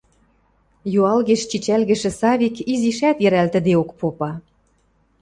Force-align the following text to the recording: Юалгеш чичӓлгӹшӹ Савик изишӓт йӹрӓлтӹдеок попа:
Юалгеш 0.99 1.41
чичӓлгӹшӹ 1.49 2.11
Савик 2.19 2.55
изишӓт 2.73 3.17
йӹрӓлтӹдеок 3.23 3.89
попа: 3.99 4.31